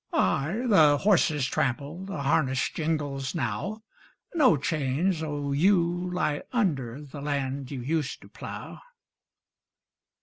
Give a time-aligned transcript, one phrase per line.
[0.13, 3.83] Ay, the horses trample, The harness jingles now;
[4.33, 5.77] No change though you
[6.11, 8.79] lie under The land you used to plough.